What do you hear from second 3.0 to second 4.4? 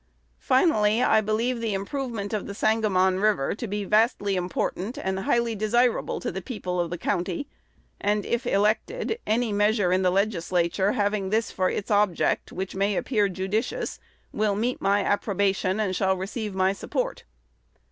River to be vastly